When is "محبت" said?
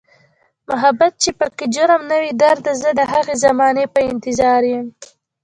0.69-1.13